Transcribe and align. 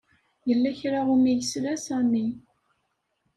Yella 0.47 0.69
kra 0.79 0.99
umi 1.13 1.31
yesla 1.35 1.71
Sami. 1.85 2.23